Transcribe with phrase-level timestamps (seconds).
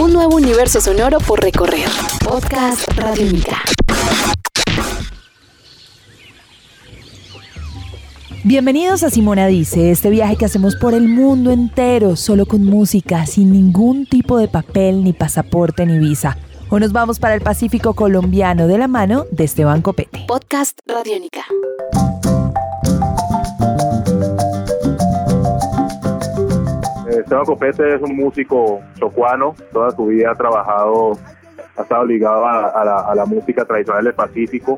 [0.00, 1.86] Un nuevo universo sonoro por recorrer.
[2.24, 3.62] Podcast Radiónica.
[8.42, 13.26] Bienvenidos a Simona Dice, este viaje que hacemos por el mundo entero, solo con música,
[13.26, 16.38] sin ningún tipo de papel, ni pasaporte, ni visa.
[16.70, 20.24] Hoy nos vamos para el Pacífico colombiano de la mano de Esteban Copete.
[20.26, 21.44] Podcast Radiónica.
[27.30, 31.12] Esteban Copete es un músico chocuano, toda su vida ha trabajado,
[31.76, 34.76] ha estado ligado a, la, música tradicional del Pacífico.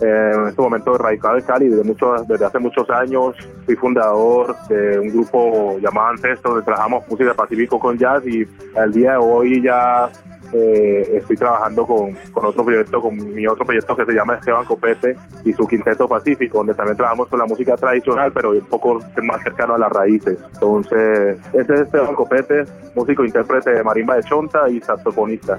[0.00, 3.36] Eh, en este momento radicado en Cali desde, mucho, desde hace muchos años.
[3.64, 8.44] Fui fundador de un grupo llamado Ancestro, donde trabajamos música Pacífico con jazz y
[8.76, 10.10] al día de hoy ya
[10.52, 14.64] eh, estoy trabajando con, con, otro proyecto, con mi otro proyecto que se llama Esteban
[14.64, 19.00] Copete y su Quinteto Pacífico, donde también trabajamos con la música tradicional, pero un poco
[19.22, 20.38] más cercano a las raíces.
[20.54, 25.58] Entonces, ese es Esteban Copete, músico intérprete de marimba de chonta y saxofonista.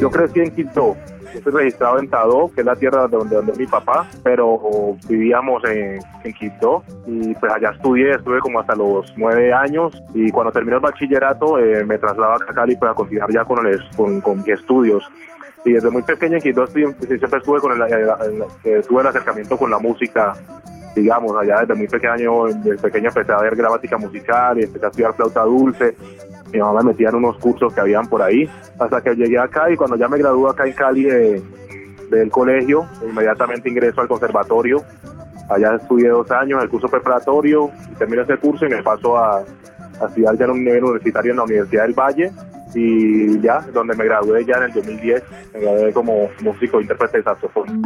[0.00, 0.96] Yo crecí en Quito,
[1.34, 5.98] estoy registrado en Tadó, que es la tierra donde, donde mi papá, pero vivíamos en,
[6.24, 10.76] en Quito y pues allá estudié, estuve como hasta los nueve años y cuando terminé
[10.76, 14.48] el bachillerato eh, me trasladaba a Cali para continuar ya con, el, con, con mis
[14.48, 15.04] estudios.
[15.64, 19.78] Y desde muy pequeño en Quito siempre estuve con el, tuve el acercamiento con la
[19.78, 20.34] música
[20.94, 24.88] digamos allá desde muy pequeño desde pequeño empecé a ver gramática musical y empecé a
[24.88, 25.96] estudiar flauta dulce
[26.52, 29.70] mi mamá me metía en unos cursos que habían por ahí, hasta que llegué acá
[29.70, 34.82] y cuando ya me gradué acá en Cali del colegio, inmediatamente ingreso al conservatorio.
[35.48, 40.06] Allá estudié dos años el curso preparatorio terminé ese curso y me paso a, a
[40.06, 42.30] estudiar ya en un nivel universitario en la Universidad del Valle
[42.74, 45.22] y ya, donde me gradué ya en el 2010,
[45.54, 47.82] me gradué como músico intérprete de saxofón.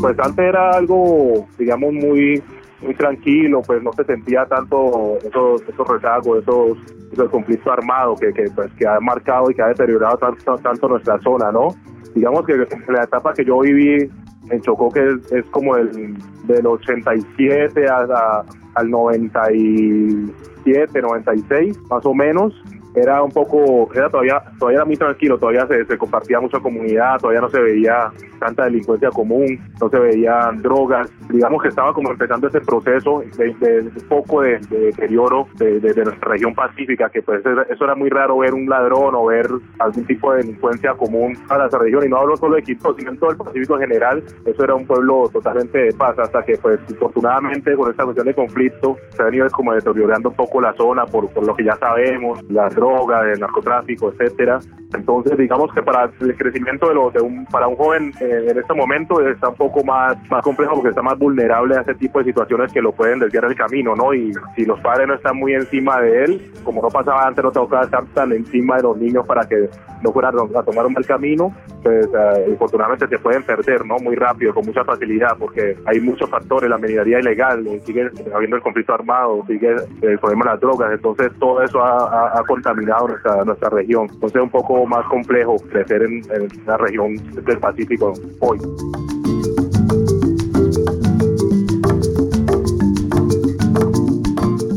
[0.00, 2.42] Pues antes era algo, digamos, muy
[2.84, 6.78] muy tranquilo, pues no se sentía tanto esos, esos rezagos, esos,
[7.12, 10.88] esos conflictos armados que, que, pues, que ha marcado y que ha deteriorado tanto, tanto
[10.88, 11.68] nuestra zona, ¿no?
[12.14, 12.54] Digamos que
[12.88, 14.08] la etapa que yo viví
[14.50, 18.44] en Chocó, que es, como el, del 87 hasta,
[18.74, 22.52] al 97, 96, más o menos,
[22.94, 27.40] era un poco, era todavía, todavía era muy tranquilo, todavía se, compartía mucha comunidad, todavía
[27.40, 32.48] no se veía tanta delincuencia común, no se veían drogas, digamos que estaba como empezando
[32.48, 37.94] ese proceso de, un poco de, deterioro de, nuestra región pacífica, que pues eso era
[37.94, 42.04] muy raro ver un ladrón o ver algún tipo de delincuencia común a la región,
[42.04, 44.74] y no hablo solo de Quito, sino en todo el Pacífico en general, eso era
[44.74, 49.22] un pueblo totalmente de paz, hasta que pues afortunadamente con esta cuestión de conflicto se
[49.22, 52.74] ha venido como deteriorando un poco la zona por, por lo que ya sabemos, las
[52.84, 54.60] droga, de narcotráfico, etcétera.
[54.94, 58.58] Entonces, digamos que para el crecimiento de, lo, de un, para un joven eh, en
[58.58, 62.18] este momento está un poco más, más complejo porque está más vulnerable a ese tipo
[62.20, 64.14] de situaciones que lo pueden desviar el camino, ¿no?
[64.14, 67.50] Y si los padres no están muy encima de él, como no pasaba antes, no
[67.50, 69.68] tocaba estar tan encima de los niños para que
[70.02, 71.52] no fueran a tomar un mal camino,
[71.82, 73.96] pues uh, afortunadamente se pueden perder, ¿no?
[73.96, 78.62] Muy rápido, con mucha facilidad, porque hay muchos factores, la minería ilegal, sigue habiendo el
[78.62, 82.42] conflicto armado, sigue el problema de las drogas, entonces todo eso ha, ha
[82.74, 84.08] contaminado nuestra, nuestra región.
[84.12, 88.58] Entonces es un poco más complejo crecer en, en la región del Pacífico hoy.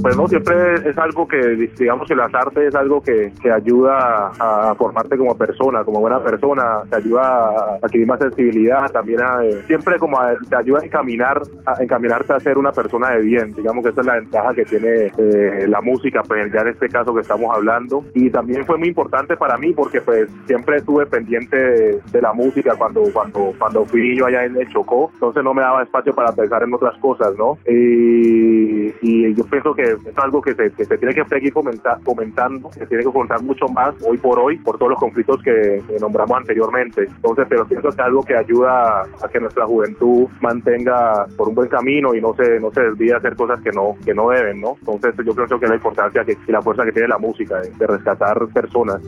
[0.07, 4.31] Pues no, siempre es algo que, digamos que las artes es algo que, que ayuda
[4.40, 9.44] a, formarte como persona, como buena persona, te ayuda a adquirir más sensibilidad, también a,
[9.44, 10.17] eh, siempre como
[10.50, 14.00] te ayuda a encaminar, a encaminarte a ser una persona de bien, digamos que esa
[14.00, 17.53] es la ventaja que tiene eh, la música, pues ya en este caso que estamos
[17.53, 22.31] hablando, y también fue muy importante para mí porque pues siempre estuve pendiente de, la
[22.31, 26.16] música cuando, cuando, cuando fui niño allá en el Chocó, entonces no me daba espacio
[26.16, 27.57] para pensar en otras cosas, ¿no?
[27.67, 32.85] Y, y yo pienso que es algo que se, se tiene que seguir comentando, se
[32.85, 37.03] tiene que contar mucho más hoy por hoy por todos los conflictos que, nombramos anteriormente.
[37.03, 41.56] Entonces, pero pienso que es algo que ayuda a que nuestra juventud mantenga por un
[41.56, 44.29] buen camino y no se, no se desvíe a hacer cosas que no, que no
[44.29, 44.76] deben, ¿no?
[44.79, 47.61] Entonces, yo creo que es la importancia que, y la fuerza que tiene la música
[47.61, 49.02] de, rescatar personas.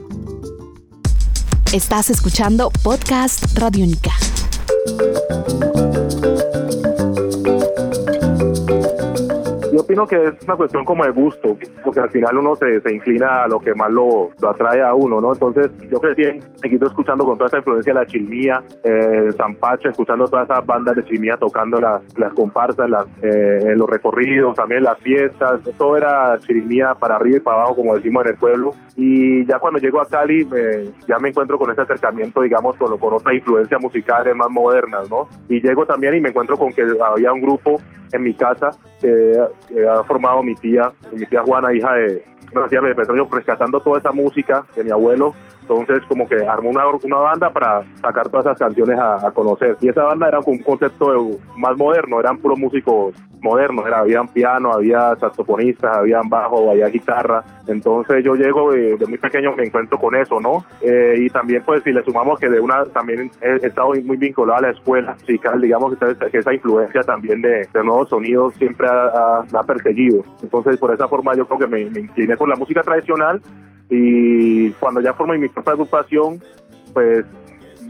[1.74, 4.12] Estás escuchando Podcast Radio Única.
[9.90, 13.46] Imagino que es una cuestión como de gusto, porque al final uno se, se inclina
[13.46, 15.34] a lo que más lo, lo, atrae a uno, ¿no?
[15.34, 20.28] Entonces yo crecí en Quito escuchando con toda esa influencia la chilmía, eh, Zampacho, escuchando
[20.28, 25.00] todas esas bandas de chilmía tocando las, las comparsas, las, eh, los recorridos, también las
[25.00, 28.72] fiestas, todo era chilmía para arriba y para abajo, como decimos en el pueblo.
[28.96, 30.48] Y ya cuando llego a Cali,
[31.08, 35.28] ya me encuentro con ese acercamiento, digamos, con, con otras influencias musicales más modernas, ¿no?
[35.48, 37.82] Y llego también y me encuentro con que había un grupo
[38.12, 39.36] en mi casa que,
[39.88, 42.24] ha formado mi tía, mi tía Juana, hija de,
[42.90, 45.34] de Petróleo, rescatando toda esa música de mi abuelo
[45.78, 49.78] entonces como que armó una, una banda para sacar todas esas canciones a, conocer.
[49.82, 54.72] Y esa banda era un concepto más moderno, eran puros músicos modernos, era, habían piano,
[54.74, 57.44] había saxofonistas, habían bajo, había guitarra.
[57.68, 60.66] Entonces yo llego de, muy pequeño me encuentro con eso, ¿no?
[60.82, 64.60] Eh, y también pues si le sumamos que de una, también he, estado muy vinculado
[64.60, 69.64] a la escuela musical, digamos que, esa influencia también de, nuevos sonidos siempre ha, ha,
[69.64, 70.24] perseguido.
[70.42, 73.42] Entonces por esa forma yo creo que me, me incliné por la música tradicional
[73.90, 76.42] y cuando ya formé mi propia agrupación,
[76.94, 77.26] pues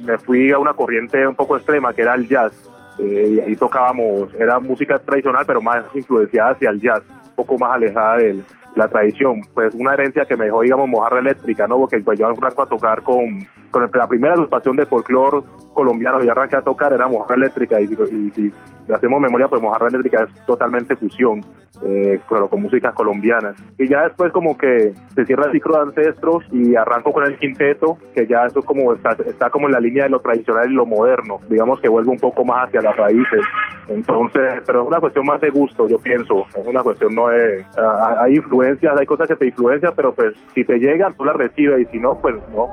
[0.04, 2.54] me fui a una corriente un poco extrema que era el jazz.
[3.00, 7.58] Eh, y ahí tocábamos, era música tradicional, pero más influenciada hacia el jazz, un poco
[7.58, 8.44] más alejada de
[8.76, 9.42] la tradición.
[9.54, 11.78] Pues una herencia que me dejó, digamos, mojarra eléctrica, ¿no?
[11.78, 16.30] Porque pues yo arranco a tocar con, con la primera agrupación de folclore colombiano y
[16.30, 18.54] arranqué a tocar era mojarra eléctrica y, y, si
[18.94, 21.42] hacemos memoria, pues mojarra eléctrica es totalmente fusión,
[21.84, 23.56] eh, con músicas colombianas.
[23.78, 27.38] Y ya después como que se cierra el ciclo de ancestros y arranco con el
[27.38, 30.74] quinteto, que ya eso como está, está como en la línea de lo tradicional y
[30.74, 33.42] lo moderno, digamos que vuelve un poco más hacia las raíces.
[33.88, 37.66] Entonces, pero es una cuestión más de gusto, yo pienso, es una cuestión no de...
[38.20, 41.82] hay influencias, hay cosas que te influencian, pero pues si te llegan, tú las recibes
[41.82, 42.68] y si no, pues no.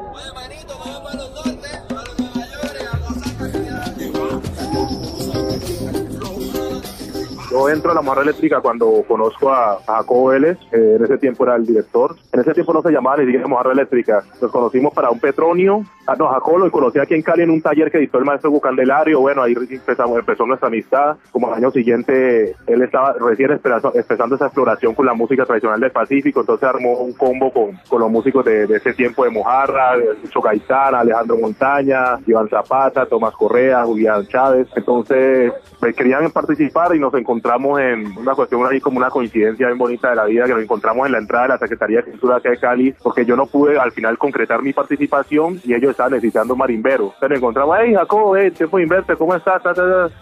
[7.56, 11.56] Yo entro a la Mojarra Eléctrica cuando conozco a, Jacobo Vélez, en ese tiempo era
[11.56, 12.14] el director.
[12.30, 14.22] En ese tiempo no se llamaba ni siquiera Mojarra Eléctrica.
[14.42, 15.82] Nos conocimos para un Petronio.
[16.06, 18.50] Ah, no, Jacobo lo conocí aquí en Cali en un taller que editó el maestro
[18.50, 19.20] Bucandelario.
[19.20, 21.16] Bueno, ahí empezamos, empezó nuestra amistad.
[21.32, 25.92] Como al año siguiente, él estaba recién empezando esa exploración con la música tradicional del
[25.92, 26.40] Pacífico.
[26.40, 30.94] Entonces armó un combo con, con los músicos de, ese tiempo de Mojarra, Chucho Gaitán,
[30.94, 34.68] Alejandro Montaña, Iván Zapata, Tomás Correa, Julián Chávez.
[34.76, 39.66] Entonces, me querían participar y nos encontramos encontramos en una cuestión ahí como una coincidencia
[39.66, 42.10] bien bonita de la vida, que nos encontramos en la entrada de la Secretaría de
[42.10, 46.12] Cultura de Cali, porque yo no pude al final concretar mi participación y ellos estaban
[46.12, 47.12] necesitando marimbero.
[47.14, 49.62] Entonces nos encontramos, hey Jacobo, hey, tiempo inverte, ¿cómo estás?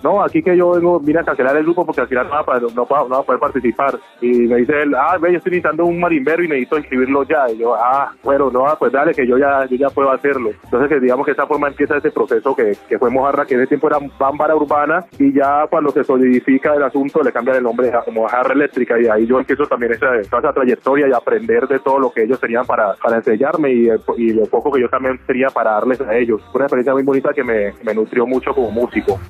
[0.03, 2.61] No, aquí que yo vengo, vine a cancelar el grupo porque al final no va,
[2.61, 3.99] no, va, a poder participar.
[4.21, 7.51] Y me dice él, ah, ve, yo estoy necesitando un marimbero y necesito inscribirlo ya.
[7.51, 10.51] Y yo, ah, bueno, no, pues dale, que yo ya, yo ya puedo hacerlo.
[10.65, 13.61] Entonces, que digamos que esa forma empieza ese proceso que, que fue Mojarra, que en
[13.61, 17.63] ese tiempo era Bámbara Urbana, y ya cuando se solidifica el asunto, le cambia el
[17.63, 21.67] nombre como Jarra Eléctrica y ahí yo empiezo también esa, toda esa trayectoria y aprender
[21.69, 24.89] de todo lo que ellos tenían para, para enseñarme y, y, lo poco que yo
[24.89, 26.41] también tenía para darles a ellos.
[26.51, 29.21] Fue una experiencia muy bonita que me, me nutrió mucho como músico.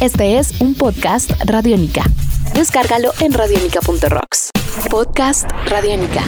[0.00, 2.02] Este es un podcast Radiónica.
[2.54, 4.50] Descárgalo en radiónica.rocks.
[4.90, 6.22] Podcast Radiónica.